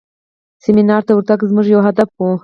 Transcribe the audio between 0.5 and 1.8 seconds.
سیمینار ته ورتګ زموږ